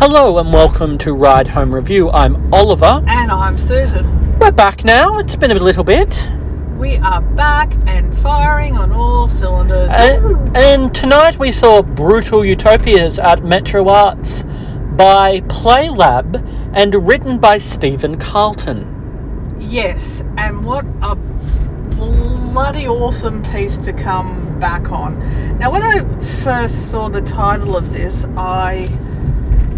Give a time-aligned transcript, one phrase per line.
[0.00, 2.08] Hello and welcome to Ride Home Review.
[2.08, 3.04] I'm Oliver.
[3.06, 4.38] And I'm Susan.
[4.38, 5.18] We're back now.
[5.18, 6.32] It's been a little bit.
[6.78, 9.90] We are back and firing on all cylinders.
[9.92, 14.42] And, and tonight we saw Brutal Utopias at Metro Arts
[14.96, 19.58] by Playlab and written by Stephen Carleton.
[19.60, 25.58] yes, and what a bloody awesome piece to come back on.
[25.58, 26.00] Now, when I
[26.42, 28.88] first saw the title of this, I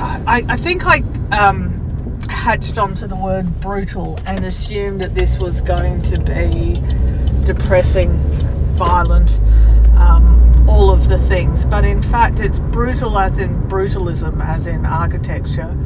[0.00, 1.02] I, I think I
[1.32, 6.80] um, hatched onto the word brutal and assumed that this was going to be
[7.44, 8.12] depressing,
[8.76, 9.30] violent,
[9.96, 11.64] um, all of the things.
[11.64, 15.76] But in fact, it's brutal as in brutalism, as in architecture,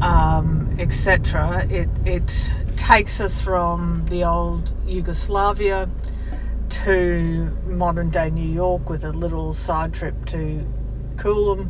[0.00, 1.66] um, etc.
[1.68, 5.90] It, it takes us from the old Yugoslavia
[6.70, 10.66] to modern day New York with a little side trip to
[11.16, 11.68] Coolum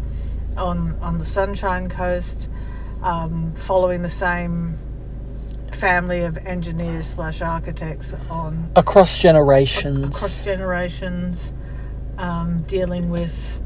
[0.59, 2.49] on, on the Sunshine Coast,
[3.03, 4.77] um, following the same
[5.73, 10.17] family of engineers slash architects on Across generations.
[10.17, 11.53] across generations,
[12.19, 13.61] um, dealing with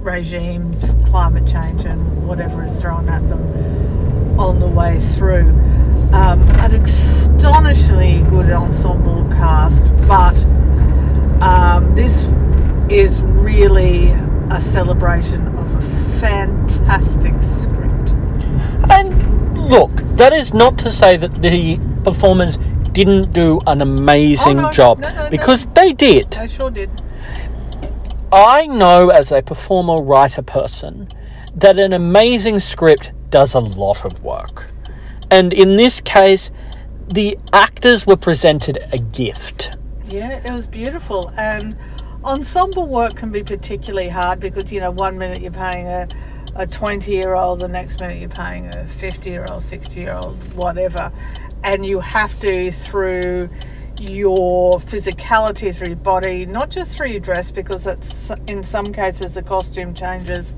[0.00, 5.50] regimes, climate change, and whatever is thrown at them on the way through.
[6.12, 10.36] Um, an astonishingly good ensemble cast, but
[11.42, 12.24] um, this
[12.90, 14.12] is really
[14.50, 15.82] a celebration of a
[16.20, 18.12] fantastic script.
[18.90, 22.58] And look, that is not to say that the performers
[22.92, 26.36] didn't do an amazing Oh, no, job no, no, because they did.
[26.36, 26.90] I sure did.
[28.32, 31.08] I know as a performer writer person
[31.54, 34.68] that an amazing script does a lot of work.
[35.30, 36.50] And in this case,
[37.10, 39.70] the actors were presented a gift.
[40.06, 41.32] Yeah, it was beautiful.
[41.36, 41.76] And
[42.24, 46.08] ensemble work can be particularly hard because, you know, one minute you're paying a,
[46.58, 50.12] a 20 year old, the next minute you're paying a 50 year old, 60 year
[50.12, 51.12] old, whatever.
[51.62, 53.48] And you have to, through
[53.96, 59.34] your physicality, through your body, not just through your dress, because it's, in some cases
[59.34, 60.52] the costume changes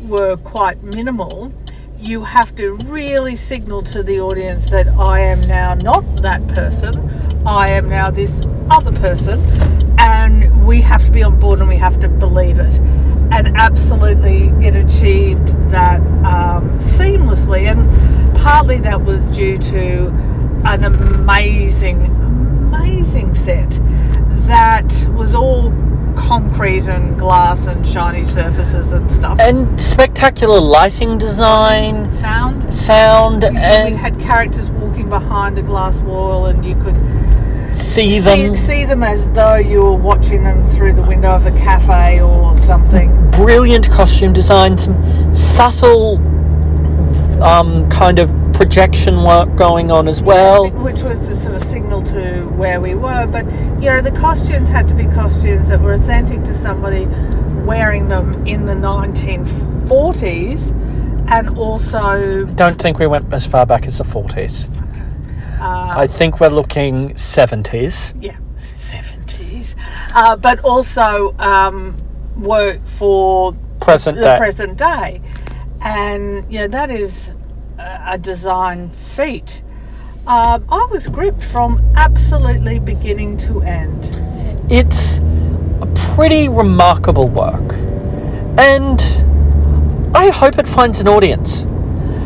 [0.00, 1.52] were quite minimal,
[1.98, 7.46] you have to really signal to the audience that I am now not that person,
[7.46, 8.40] I am now this
[8.70, 9.40] other person,
[9.98, 12.80] and we have to be on board and we have to believe it.
[13.38, 20.08] And absolutely, it achieved that um, seamlessly, and partly that was due to
[20.64, 23.70] an amazing, amazing set
[24.48, 25.70] that was all
[26.16, 29.38] concrete and glass and shiny surfaces and stuff.
[29.38, 32.74] And spectacular lighting design, sound.
[32.74, 36.96] sound, We and had characters walking behind a glass wall, and you could
[37.72, 38.56] see see, them.
[38.56, 42.56] see them as though you were watching them through the window of a cafe or
[42.58, 43.27] something.
[43.38, 46.16] Brilliant costume design, some subtle
[47.42, 50.68] um, kind of projection work going on as well.
[50.70, 53.28] which was the sort of signal to where we were.
[53.28, 53.46] But
[53.80, 57.06] you know, the costumes had to be costumes that were authentic to somebody
[57.64, 60.72] wearing them in the 1940s,
[61.30, 64.68] and also Don't think we went as far back as the 40s.
[65.60, 68.14] uh, I think we're looking 70s.
[68.20, 68.36] yeah,
[68.76, 69.76] 70s,
[70.16, 71.96] uh, but also um,
[72.38, 74.36] work for Present the day.
[74.38, 75.20] present day.
[75.80, 77.34] And, you know, that is
[77.78, 79.62] a, a design feat.
[80.26, 84.04] Um, I was gripped from absolutely beginning to end.
[84.70, 85.18] It's
[85.80, 87.72] a pretty remarkable work.
[88.58, 89.00] And
[90.14, 91.64] I hope it finds an audience.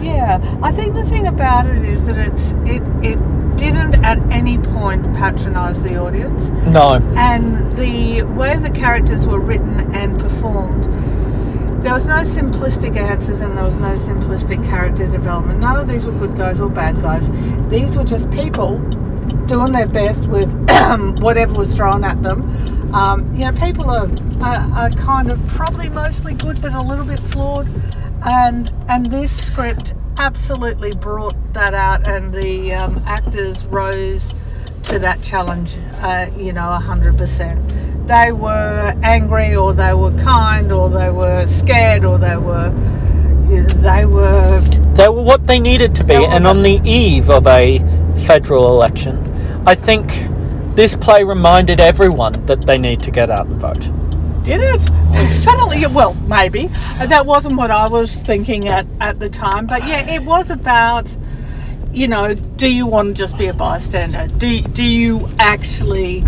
[0.02, 3.18] Yeah, I think the thing about it is that it's it it
[3.56, 6.94] didn't at any point patronise the audience, No.
[7.16, 10.84] and the way the characters were written and performed,
[11.82, 15.58] there was no simplistic answers and there was no simplistic character development.
[15.58, 17.28] None of these were good guys or bad guys.
[17.68, 18.78] These were just people
[19.46, 20.52] doing their best with
[21.20, 22.94] whatever was thrown at them.
[22.94, 24.08] Um, you know, people are,
[24.42, 27.68] are, are kind of probably mostly good, but a little bit flawed.
[28.24, 34.32] And and this script absolutely brought that out, and the um, actors rose
[34.84, 35.76] to that challenge.
[36.00, 37.60] Uh, you know, hundred percent.
[38.06, 42.70] They were angry, or they were kind, or they were scared, or they were
[43.82, 44.60] they were
[44.94, 46.14] They were what they needed to be.
[46.14, 47.78] And on the eve of a
[48.26, 49.18] federal election,
[49.66, 50.26] I think
[50.74, 53.90] this play reminded everyone that they need to get out and vote.
[54.42, 54.84] Did it?
[55.12, 55.86] Definitely.
[55.86, 56.66] Well, maybe.
[56.98, 59.66] That wasn't what I was thinking at, at the time.
[59.66, 61.14] But yeah, it was about,
[61.92, 64.26] you know, do you want to just be a bystander?
[64.38, 66.20] Do, do you actually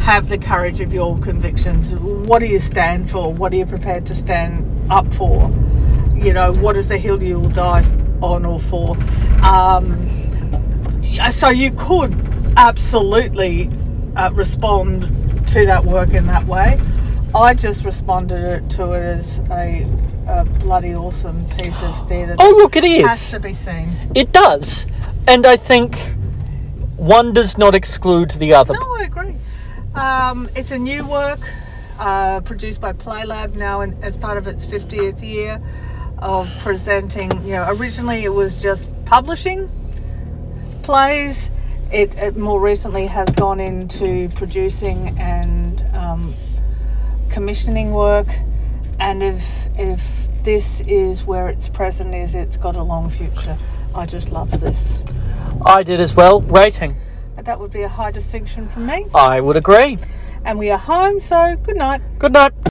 [0.00, 1.94] have the courage of your convictions?
[1.94, 3.32] What do you stand for?
[3.32, 5.52] What are you prepared to stand up for?
[6.22, 7.84] you know, what is the hill you will die
[8.20, 8.96] on or for?
[9.42, 10.08] Um,
[11.32, 12.14] so you could
[12.56, 13.70] absolutely
[14.16, 15.02] uh, respond
[15.48, 16.78] to that work in that way.
[17.34, 19.86] I just responded to it as a,
[20.26, 22.34] a bloody awesome piece of theatre.
[22.38, 23.92] Oh, look, it that has to be seen.
[24.16, 24.86] It does.
[25.28, 25.96] And I think
[26.96, 28.74] one does not exclude the other.
[28.74, 29.36] No, I agree.
[29.94, 31.40] Um, it's a new work
[32.00, 35.62] uh, produced by Playlab now in, as part of its 50th year
[36.18, 37.30] of presenting.
[37.44, 39.70] You know, originally it was just publishing
[40.82, 41.50] plays.
[41.92, 46.34] It, it more recently has gone into producing and um,
[47.30, 48.28] commissioning work.
[48.98, 53.56] And if if this is where its present is, it's got a long future.
[53.94, 55.00] I just love this.
[55.64, 56.40] I did as well.
[56.40, 56.96] Rating.
[57.36, 59.06] That would be a high distinction from me.
[59.14, 59.98] I would agree.
[60.44, 62.00] And we are home, so good night.
[62.18, 62.52] Good night.